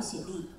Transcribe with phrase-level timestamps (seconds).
[0.00, 0.50] 雪莉。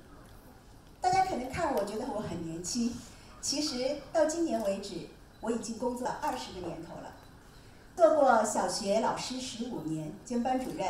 [1.00, 2.94] 大家可能看我觉得我很年轻，
[3.40, 5.08] 其实到今年为止，
[5.40, 7.12] 我已经工作了二十个年头了，
[7.96, 10.86] 做过小学老师十五年，兼班主任。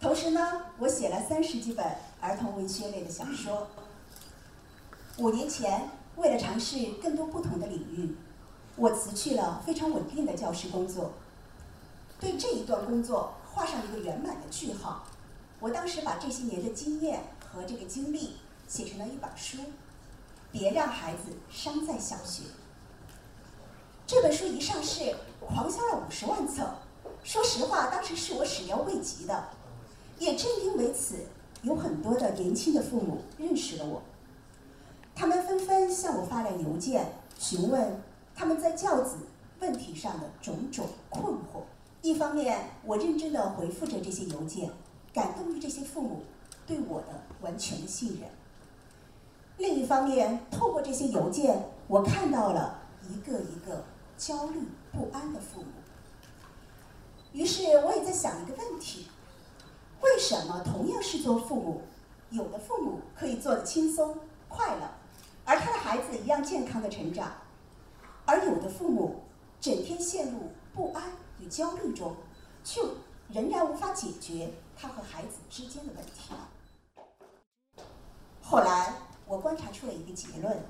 [0.00, 1.84] 同时呢，我写了三十几本
[2.20, 3.68] 儿童文学类的小说。
[5.18, 8.16] 五年前，为了尝试更多不同的领域，
[8.76, 11.12] 我辞去了非常稳定的教师工作，
[12.18, 15.04] 对这一段工作画上一个圆满的句号。
[15.58, 17.22] 我当时把这些年的经验
[17.52, 18.36] 和这个经历
[18.68, 19.58] 写成了一本书，
[20.52, 22.42] 《别让孩子伤在小学》。
[24.06, 26.74] 这本书一上市，狂销了五十万册。
[27.24, 29.48] 说实话，当时是我始料未及的。
[30.18, 31.16] 也正因为此，
[31.62, 34.02] 有很多的年轻的父母认识了我，
[35.14, 38.00] 他们纷纷向我发来邮件，询问
[38.34, 39.16] 他们在教子
[39.60, 41.62] 问题上的种种困惑。
[42.02, 44.70] 一方面，我认真地回复着这些邮件。
[45.12, 46.22] 感动于这些父母
[46.70, 47.08] 对我的
[47.40, 48.30] 完全的信任。
[49.58, 53.84] 另一方面，透过这些邮件，我看到了一个一个
[54.16, 54.60] 焦虑
[54.92, 55.66] 不安的父母。
[57.32, 59.08] 于是，我也在想一个问题：
[60.00, 61.82] 为什么同样是做父母，
[62.30, 64.16] 有的父母可以做得轻松
[64.48, 64.88] 快乐，
[65.44, 67.32] 而他的孩子一样健康的成长，
[68.26, 69.24] 而有的父母
[69.60, 71.02] 整天陷入不安
[71.40, 72.14] 与焦虑中，
[72.62, 72.80] 却
[73.28, 74.52] 仍然无法解决？
[74.76, 76.32] 他和孩子之间的问题。
[78.50, 78.94] 后来，
[79.28, 80.64] 我观察出了一个结论：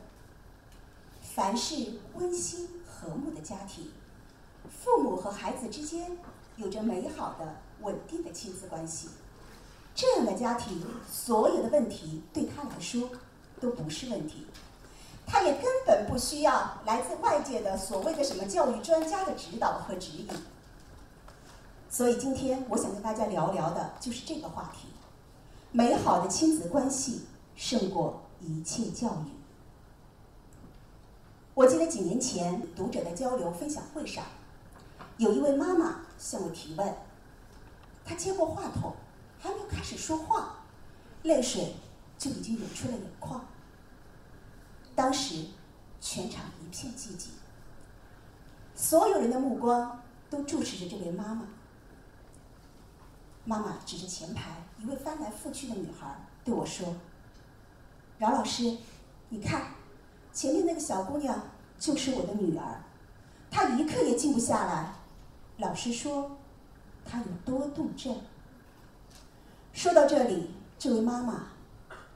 [1.23, 3.91] 凡是温馨和睦的家庭，
[4.69, 6.19] 父母和孩子之间
[6.56, 9.08] 有着美好的、稳定的亲子关系，
[9.95, 13.08] 这样的家庭，所有的问题对他来说
[13.62, 14.47] 都不是问题，
[15.27, 20.28] 他也根本不需要来自外界的所谓的什么教育专家的指导和指引。
[21.89, 24.89] 所以今天我想跟大家聊聊的就是这个话题：
[25.73, 27.24] 美好的亲子关系
[27.61, 29.31] 胜过一切教育。
[31.53, 34.25] 我记得几年前读者的交流分享会上，
[35.19, 36.97] 有一位妈妈向我提问，
[38.03, 38.95] 她接过话筒，
[39.39, 40.61] 还没开始说话，
[41.25, 41.75] 泪水
[42.17, 43.45] 就已经涌出了眼眶。
[44.95, 45.45] 当时
[46.01, 47.31] 全场一片寂静，
[48.75, 50.01] 所有人的目光
[50.31, 51.47] 都注视着这位妈妈。
[53.45, 56.97] 妈妈指着前排一位翻来覆去的女孩对我说
[58.20, 58.77] ：“饶老师，
[59.31, 59.63] 你看，
[60.31, 61.41] 前面那个小姑娘
[61.79, 62.85] 就是我的女儿，
[63.51, 64.92] 她一刻也静不下来。
[65.57, 66.36] 老师说，
[67.03, 68.14] 她有多动症。”
[69.73, 71.47] 说到这里，这位妈妈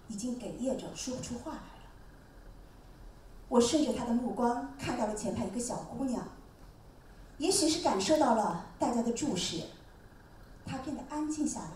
[0.07, 1.89] 已经哽咽着说不出话来了。
[3.49, 6.23] 我顺着她的目光看到了前排一个小姑娘，
[7.39, 9.63] 也许是感受到了大家的注视。
[10.67, 11.71] 她变得安静下来，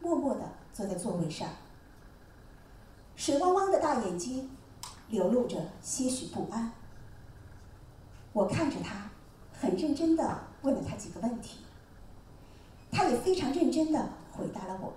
[0.00, 0.40] 默默地
[0.72, 1.48] 坐在座位上，
[3.16, 4.50] 水汪汪的大眼睛
[5.08, 6.72] 流露着些许不安。
[8.32, 9.10] 我看着他，
[9.52, 11.58] 很认真地问了他几个问题，
[12.90, 14.94] 他也非常认真地回答了我。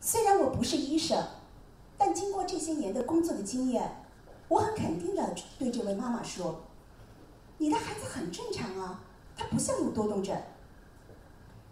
[0.00, 1.22] 虽然我不是医生，
[1.96, 4.04] 但经过这些年的工作的经验，
[4.48, 6.62] 我很肯定地对这位妈妈说
[7.58, 9.02] ：“你的孩子很正常啊，
[9.36, 10.38] 他不像有多动症。”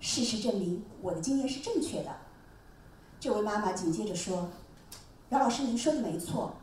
[0.00, 2.16] 事实证明，我的经验是正确的。
[3.18, 4.48] 这位妈妈紧接着说
[5.30, 6.54] ：“姚老师，您说的没错，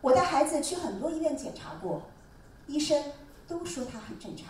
[0.00, 2.02] 我带孩子去很多医院检查过，
[2.66, 3.02] 医生
[3.48, 4.46] 都说他很正常。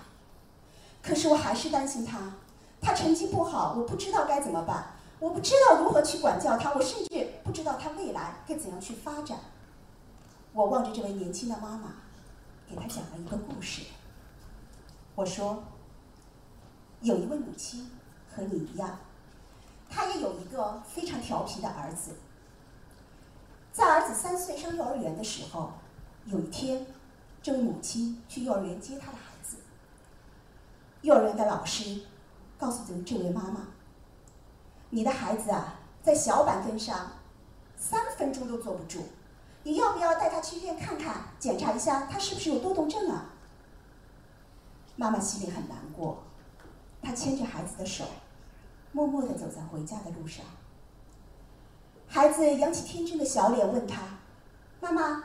[1.02, 2.34] 可是我还是担心他，
[2.80, 9.38] 他成绩不好，我不知道该怎么办，我不知道如何去管教他，我甚至不知道他未来该怎样去发展。”
[10.52, 11.94] 我望着这位年轻的妈妈，
[12.68, 13.82] 给她讲了一个故事。
[15.14, 15.62] 我说
[17.02, 17.90] ：“有一位母亲。”
[18.32, 18.96] 和你一样，
[19.88, 22.12] 她也有一个非常调皮的儿子。
[23.72, 25.72] 在儿子三岁上幼儿园的时候，
[26.26, 26.86] 有一天，
[27.42, 29.56] 这位母亲去幼儿园接他的孩子。
[31.02, 32.02] 幼儿园的老师
[32.58, 33.68] 告诉这这位妈妈
[34.90, 37.12] ：“你的孩子啊，在小板凳上
[37.76, 39.04] 三分钟都坐不住，
[39.62, 43.26] 你要不要带他去医院看看，检查一下他是不是有多动症啊？”
[44.96, 46.24] 妈妈心里很难过。
[47.02, 48.04] 她牵着孩子的手，
[48.92, 50.44] 默默地走在回家的路上。
[52.12, 54.02] 孩子扬起天真的小脸问他
[54.82, 55.22] ：“妈妈，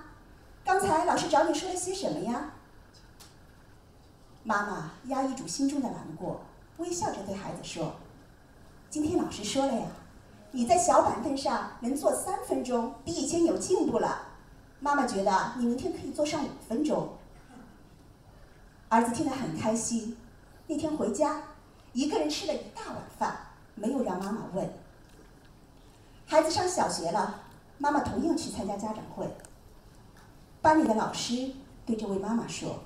[0.64, 2.52] 刚才老师找你说了些什么呀？”
[4.46, 6.42] 妈妈压抑住心中的难过，
[6.78, 7.96] 微笑着对孩子说
[8.92, 9.88] ：“今天老师说了呀，
[10.52, 14.28] 你在小板凳上能坐三分钟，比以前有进步了。
[14.80, 17.18] 妈妈觉得你明天可以坐上五分钟。”
[18.90, 20.16] 儿子听得很开心。
[20.68, 21.42] 那天回家。
[21.94, 23.38] 一个人吃了一大碗饭，
[23.74, 24.70] 没有让妈妈问。
[26.28, 27.42] 孩子上小学了，
[27.78, 29.28] 妈妈同样去参加家长会。
[30.60, 31.52] 班里的老师
[31.86, 32.80] 对这位妈妈说：“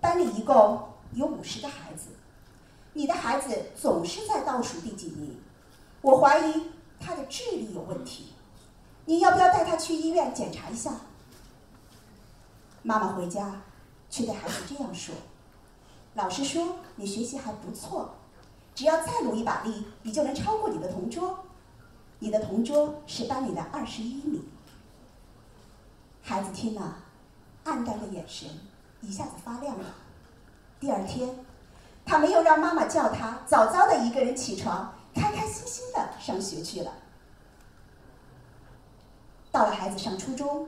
[0.00, 2.08] 班里一共有五十个孩子，
[2.92, 5.40] 你的孩子总是在倒数第几名，
[6.02, 8.32] 我怀疑他的智力有问题，
[9.04, 10.92] 你要不要带他去医院检查一下？”
[12.82, 13.62] 妈妈回家，
[14.10, 15.14] 却对孩子这样说
[16.14, 18.14] ：“老师说你学习还不错，
[18.74, 21.43] 只要再努一把力，你就能超过你的同桌。
[22.24, 24.42] 你的同桌是班里的二十一名。”
[26.24, 26.96] 孩子听了，
[27.64, 28.48] 暗淡的眼神
[29.02, 29.94] 一下子发亮了。
[30.80, 31.28] 第二天，
[32.02, 36.94] 他没有让妈妈叫他，早早的一个人起床，开开心心的上学去了。
[39.52, 40.66] 到了孩子上初中。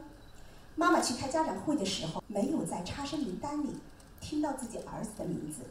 [0.78, 3.70] 妈妈去开家长会的时候，没有在差生名单里
[4.20, 5.62] 听到自己儿子的名字，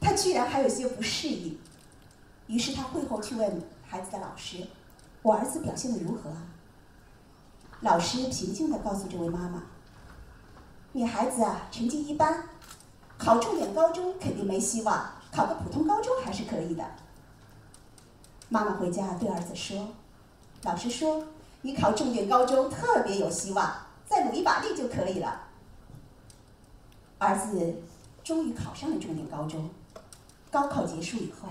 [0.00, 1.56] 他居然还有些不适应。
[2.48, 4.66] 于是他会后去问孩子的老师
[5.22, 6.30] ：“我儿子表现的如何？”
[7.82, 9.62] 老师平静的告诉这位妈妈
[10.92, 12.44] ：“你孩子啊，成绩一般，
[13.18, 16.84] 考重点高中肯定没希望，考个普通高中还是可以的。”
[18.48, 19.88] 妈妈回家对儿子说
[20.64, 21.26] ：“老师说
[21.62, 23.72] 你考重点高中特别有希望。”
[24.10, 25.42] 再努一把力就可以了。
[27.18, 27.76] 儿子
[28.24, 29.70] 终于考上了重点高中。
[30.50, 31.48] 高考结束以后，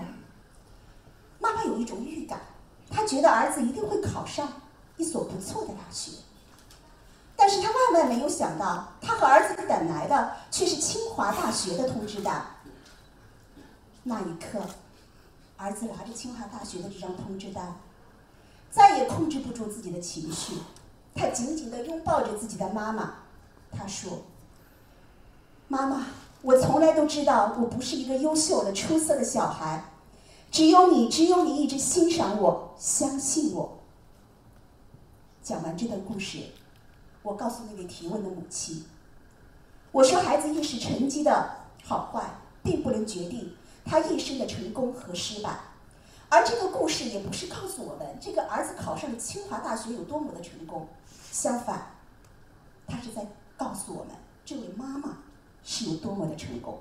[1.38, 2.38] 妈妈有一种预感，
[2.90, 4.48] 他觉得儿子一定会考上
[4.96, 6.12] 一所不错的大学。
[7.36, 12.44] 但是他万万没有想到，他和儿子等来的却是清华大学的通知单。
[14.02, 14.60] 那一刻，
[15.56, 17.76] 儿子拿着清华大学的这张通知单，
[18.70, 20.58] 再也控制不住自己的情绪。
[21.14, 23.14] 他紧紧地拥抱着自己的妈妈，
[23.72, 24.22] 他说
[25.66, 26.06] ：“妈妈，
[26.42, 29.82] 我从来都知道我不是一个优秀的、出色的小孩，
[30.50, 33.78] 只有你，只有你一直欣赏我、相信我。”
[35.42, 36.38] 讲完这段故事，
[37.22, 38.84] 我告诉那位提问的母亲
[39.92, 41.50] ：“我说，孩子一时成绩的
[41.84, 43.54] 好坏，并不能决定
[43.84, 45.58] 他一生的成功和失败。”
[46.28, 50.86] 而这个故事也不是告诉我们这个儿子考上了清华大学有多么的成功，
[51.32, 51.94] 相反，
[52.86, 53.26] 他是在
[53.56, 54.14] 告诉我们
[54.44, 55.18] 这位妈妈
[55.64, 56.78] 是有多么的成功。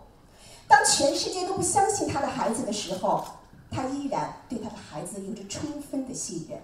[0.67, 3.25] 当全世界都不相信他的孩子的时候，
[3.69, 6.61] 他依然对他的孩子有着充分的信任。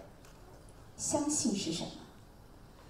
[0.98, 1.90] 相信是什么？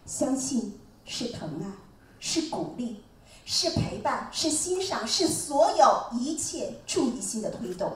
[0.06, 1.72] 相信是疼爱，
[2.20, 2.98] 是鼓励，
[3.44, 7.94] 是陪伴，是欣赏，是所有一切注意心的推动。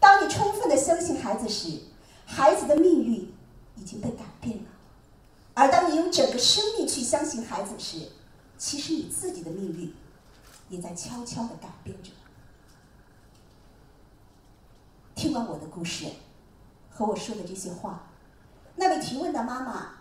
[0.00, 1.80] 当你充分的相信孩子时，
[2.26, 3.32] 孩子的命运
[3.76, 4.64] 已经被改变了；
[5.54, 8.10] 而当你用整个生命去相信孩子时，
[8.58, 9.94] 其实你自己的命运
[10.68, 12.10] 也在悄悄的改变着。
[15.24, 16.04] 听完我的故事
[16.90, 18.02] 和我说的这些话，
[18.76, 19.92] 那位提问的妈妈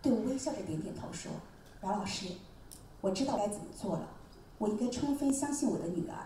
[0.00, 1.30] 对我微笑着点点头说
[1.82, 2.28] ：“饶老师，
[3.02, 4.08] 我知道该怎么做了，
[4.56, 6.16] 我应该充分相信我的女儿。”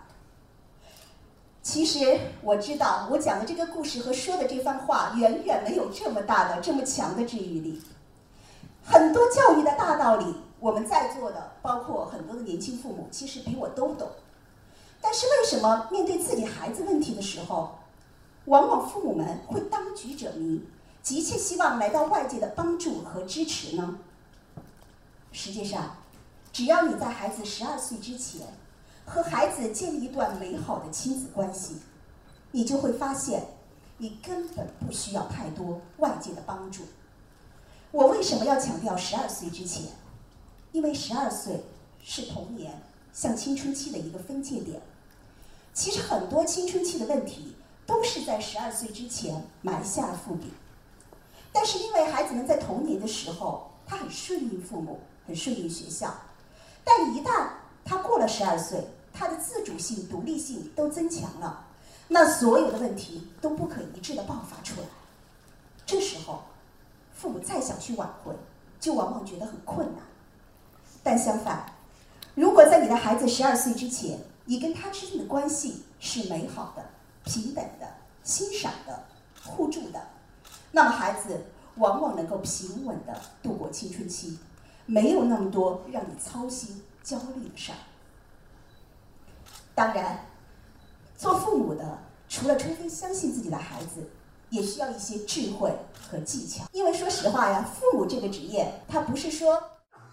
[1.64, 7.82] 其实我知道，我讲的这个故事和说的这番话，远远没有这么大的、这么强的治愈力。
[8.84, 14.08] 很多教育的大道理，我们在座的，包括很多的年轻父母，其实比我都懂。
[15.00, 17.81] 但是为什么面对自己孩子问题的时候，
[18.46, 20.63] 往往父母们会当局者迷，
[21.03, 23.98] 急切希望来到外界的帮助和支持呢？
[25.32, 25.96] 实际上，
[26.53, 28.46] 只要你在孩子十二岁之前，
[29.05, 31.77] 和孩子建立一段美好的亲子关系，
[32.53, 33.46] 你就会发现，
[33.98, 36.82] 你根本不需要太多外界的帮助。
[37.91, 39.86] 我为什么要强调十二岁之前？
[40.72, 41.65] 因为十二岁
[42.03, 42.82] 是童年
[43.13, 44.82] 向青春期的一个分界点。
[45.72, 50.53] 其实很多青春期的问题都是在十二岁之前埋下了伏笔。
[51.53, 56.12] 但是因为孩子们在童年的时候，他很顺应父母，很顺应学校，
[56.82, 57.48] 但一旦
[57.84, 61.64] 他过了十二岁，他的自主性、独立性都增强了，
[62.08, 64.86] 那所有的问题都不可一致的爆发出来。
[65.86, 66.43] 这时候，
[67.14, 68.34] 父母再想去挽回，
[68.81, 70.03] 就往往觉得很困难。
[71.03, 71.72] 但相反，
[72.34, 76.84] 如果在你的孩子十二岁之前，你跟他之间的关系是美好的、
[77.24, 77.86] 平等的、
[78.22, 79.04] 欣赏的、
[79.44, 80.00] 互助的，
[80.72, 81.44] 那么孩子
[81.76, 84.38] 往往能够平稳的度过青春期，
[84.86, 86.82] 没有那么多让你操心。
[87.04, 87.76] 焦虑的事儿。
[89.74, 90.24] 当然，
[91.19, 91.98] 做父母的
[92.31, 94.08] 除了充分相信自己的孩子，
[94.48, 95.70] 也需要一些智慧
[96.08, 96.64] 和技巧。
[96.72, 99.62] 因为说实话呀，父母这个职业，他不是说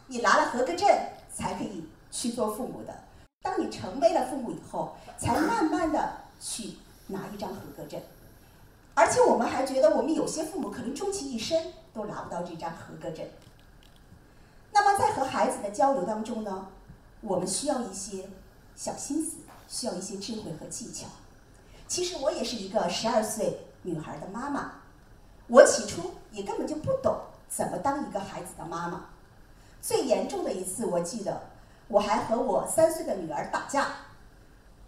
[0.07, 0.85] 你拿了合格证
[1.33, 2.93] 才可以去做父母的。
[3.41, 6.73] 当你成为了父母以后，才慢慢的去
[7.11, 8.01] 拿一张合格证。
[8.93, 11.57] 而且我们还觉得我们有些父母可能终其一生
[11.93, 13.25] 都拿不到这张合格证。
[14.73, 16.67] 那么在和孩子的交流当中呢，
[17.21, 18.29] 我们需要一些
[18.75, 19.37] 小心思，
[19.67, 21.07] 需要一些智慧和技巧。
[21.87, 24.71] 其实我也是一个十二岁女孩的妈妈，
[25.47, 27.17] 我起初也根本就不懂
[27.49, 29.05] 怎么当一个孩子的妈妈。
[29.81, 31.41] 最严重的一次，我记得
[31.87, 33.87] 我还和我三岁的女儿打架，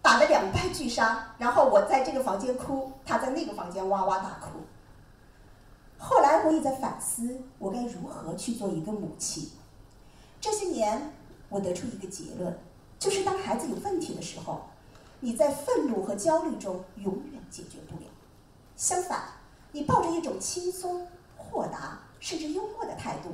[0.04, 4.60] 打得两败俱伤，然后我在这个房间哭，他在那个房间哇哇大哭。
[5.98, 9.50] 后来我也在反思，我该如何去做一个母亲。
[10.42, 11.14] 这些年，
[11.48, 12.54] 我得出一个结论，
[13.00, 14.64] 就是当孩子有问题的时候，
[15.22, 18.10] 你在愤怒和焦虑中永远解决不了。
[18.76, 19.24] 相反，
[19.72, 21.08] 你抱着一种轻松、
[21.38, 23.30] 豁达甚至幽默的态度，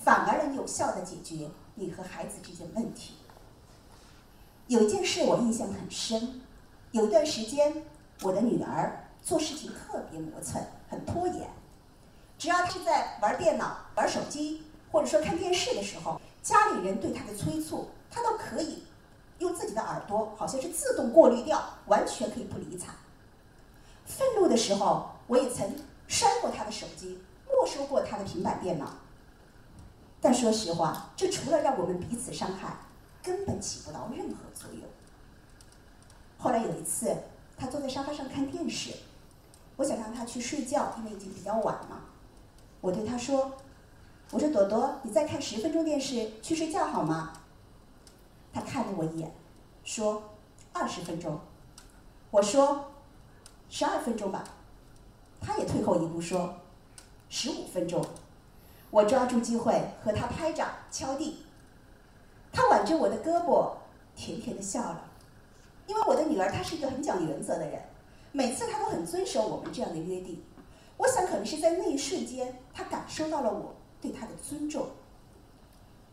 [0.00, 3.14] 反而能有效的解决你和孩子之间问题。
[4.66, 6.40] 有一件事我印象很深，
[6.92, 7.84] 有一段时间，
[8.22, 11.50] 我的女儿做事情特别磨蹭，很拖延。
[12.38, 18.84] 只要她在玩电脑、玩手机，或者说看电视的时候，家里人对她的催促，她都可以
[19.38, 22.86] 用自己的耳朵，好像是自动过滤掉，完全可以不理睬。
[24.06, 25.76] 愤怒的时候，我也曾
[26.08, 28.86] 摔过她的手机，没收过她的平板电脑。
[30.22, 32.74] 但说实话，这除了让我们彼此伤害，
[33.24, 34.82] 根本起不到任何作用。
[36.38, 37.16] 后来有一次，
[37.56, 38.94] 他坐在沙发上看电视，
[39.76, 42.04] 我想让他去睡觉，因为已经比较晚了。
[42.82, 43.52] 我对他说
[44.30, 47.32] ：“我说朵朵，你再看十分钟电视，去睡觉好吗？”
[48.52, 49.34] 他看了我一眼，
[49.84, 50.22] 说
[50.74, 51.40] ：“二十分钟。”
[52.30, 52.92] 我说
[53.70, 54.44] ：“十二分钟吧。”
[55.40, 56.56] 他也退后一步说
[57.30, 58.04] ：“十五分钟。”
[58.90, 61.43] 我抓住机会和他拍掌敲地。
[62.54, 63.72] 她挽着我的胳膊，
[64.14, 65.10] 甜甜的笑了，
[65.88, 67.82] 因为我的女儿她是一个很讲原则的人，
[68.30, 70.40] 每次她都很遵守我们这样的约定。
[70.96, 74.86] 我想，可能是在那一瞬间，她感受到了我对她的尊重。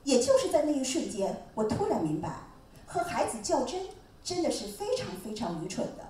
[0.03, 2.39] 也就是在那一瞬间，我突然明白，
[2.87, 3.79] 和孩子较真
[4.23, 6.03] 真的是非常非常愚蠢的。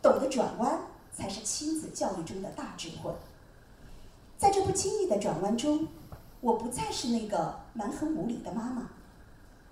[0.00, 0.80] 懂得转弯，
[1.12, 3.10] 才是亲子教育中的大智慧。
[4.38, 5.86] 在这不经意的转弯中，
[6.40, 8.88] 我不再是那个蛮横无理的妈妈，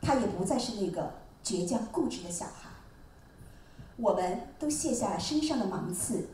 [0.02, 2.68] 他也不再是那个倔强固执的小孩。
[3.96, 6.28] 我们都卸下了身上的芒刺，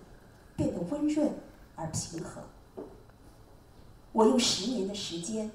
[0.56, 1.30] 变得温润
[1.76, 2.42] 而平和。
[4.12, 5.50] 我用十年的时间，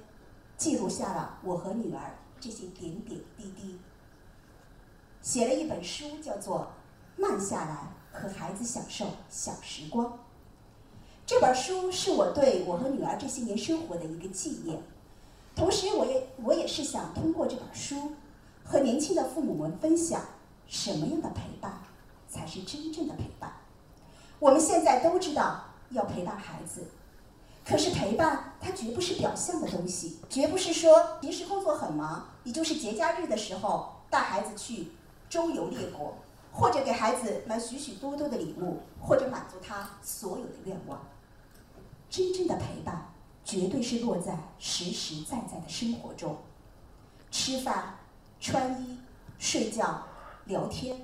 [0.56, 3.80] 记录下了我和女儿这些点点滴滴，
[5.22, 6.72] 写了一本书，叫做
[7.22, 10.06] 《慢下来和孩子享受小时光》。
[11.26, 14.84] 这本书是我对我和女儿这些年生活的一个纪念，
[15.56, 18.14] 同时，我也我也是想通过这本书，
[18.64, 20.22] 和年轻的父母们分享
[20.68, 21.82] 什么样的陪伴
[22.28, 23.54] 才是真正的陪伴。
[24.40, 26.88] 我们现在都知道要陪伴孩子，
[27.64, 34.92] 可是陪伴它绝不是表象的东西，绝不是说平时工作很忙，你就是节假日的时候带孩子去
[35.30, 36.18] 周游列国，
[36.52, 41.00] 或者给孩子买许许多多的礼物，或者满足他所有的愿望。
[42.10, 43.13] 真正的陪伴，
[43.44, 46.38] 绝对是落在实实在在的生活中。
[47.32, 47.98] 吃饭、
[48.40, 49.00] 穿衣、
[49.40, 50.04] 睡觉、
[50.46, 51.02] 聊天，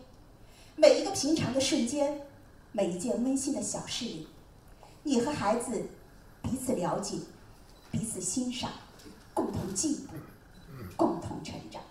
[0.76, 2.22] 每一个平常的瞬间，
[2.72, 4.28] 每一件温馨的小事里，
[5.04, 5.90] 你和孩子
[6.42, 7.18] 彼此了解、
[7.90, 8.70] 彼此欣赏，
[9.34, 10.14] 共同进步，
[10.96, 11.82] 共同成长。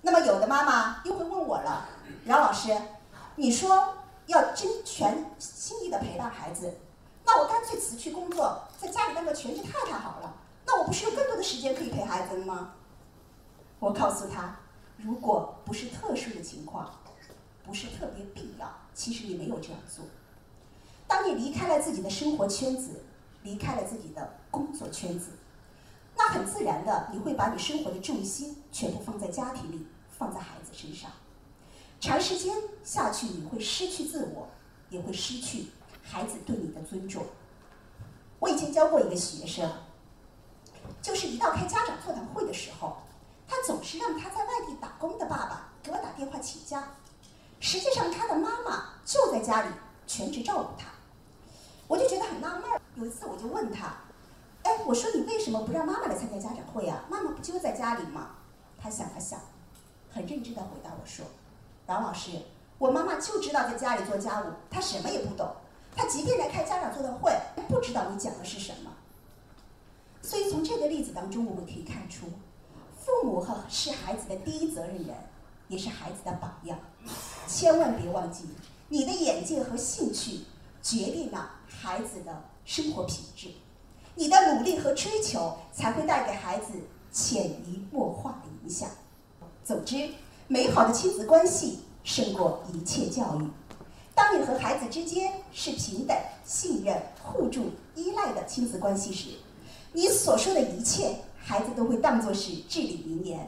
[0.00, 1.86] 那么，有的妈妈又会问我了：
[2.24, 2.74] 饶老师，
[3.34, 3.94] 你说
[4.26, 6.72] 要真全心意的陪伴孩子？
[7.26, 10.32] 那我干脆辞去工作，在家里当个全职太太好了。
[10.64, 12.74] 那我不是有更多的时间可以陪孩子了吗？
[13.80, 14.56] 我告诉他，
[14.96, 16.90] 如果不是特殊的情况，
[17.64, 20.04] 不是特别必要，其实你没有这样做。
[21.08, 23.02] 当你离开了自己的生活圈子，
[23.42, 25.30] 离开了自己的工作圈子，
[26.16, 31.10] 那很自然的，你会把你生活的重心全部放在家庭里，放在孩子身上。
[32.00, 34.48] 长时间下去，你会失去自我，
[34.90, 35.68] 也会失去。
[36.08, 37.26] 孩子对你的尊重。
[38.38, 39.68] 我以前教过一个学生，
[41.02, 42.98] 就是一到开家长座谈会的时候，
[43.48, 46.88] 他总是让他在外地打工的爸爸给我打电话请假。
[47.58, 49.68] 实际上，他的妈妈就在家里
[50.06, 50.86] 全职照顾他。
[51.88, 52.80] 我就觉得很纳闷儿。
[52.94, 53.94] 有一次，我就问他
[54.62, 57.04] ：“哎，我说你为什么不让妈妈来参加家长会啊？
[57.08, 58.30] 妈妈不就在家里吗？”
[58.78, 59.40] 他想了想，
[60.12, 61.24] 很认真的回答我说
[61.86, 62.42] ：“王老师，
[62.78, 65.50] 我妈妈就知道在家里做家务，她什么也不懂。”
[65.96, 67.32] 他即便来开家长座谈会，
[67.68, 68.92] 不知道你讲的是什么。
[70.20, 72.26] 所以从这个例子当中，我们可以看出，
[73.00, 75.16] 父母和是孩子的第一责任人，
[75.68, 76.78] 也是孩子的榜样。
[77.48, 78.44] 千万别忘记，
[78.88, 80.40] 你的眼界和兴趣
[80.82, 83.48] 决定了孩子的生活品质，
[84.16, 86.72] 你的努力和追求才会带给孩子
[87.10, 88.90] 潜移默化的影响。
[89.64, 90.10] 总之，
[90.48, 93.48] 美好的亲子关系胜过一切教育。
[94.16, 99.28] 当你和孩子之间是平等、信任、互助、依赖的亲子关系时，
[99.92, 103.46] 你所说的一切，孩子都会当作是至理名言。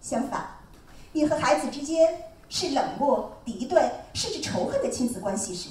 [0.00, 0.44] 相反，
[1.12, 5.70] 你和孩子之间是冷漠、敌对甚至仇恨的亲子关系时，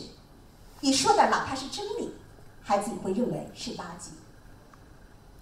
[0.80, 2.14] 你说的哪怕是真理，
[2.62, 4.12] 孩子也会认为是垃圾。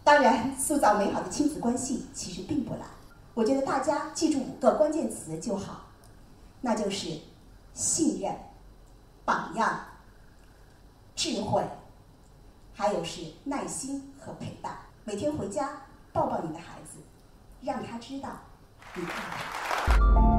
[0.03, 2.87] 当然，塑造美好的亲子关系其实并不难。
[3.35, 5.85] 我觉得大家记住五个关键词就好，
[6.61, 7.19] 那就是
[7.75, 8.35] 信任、
[9.25, 9.79] 榜样、
[11.15, 11.67] 智慧，
[12.75, 14.77] 还有是耐心和陪伴。
[15.03, 15.81] 每天回家
[16.13, 16.99] 抱抱你的孩子，
[17.61, 18.29] 让他知道
[18.93, 20.34] 你爱他。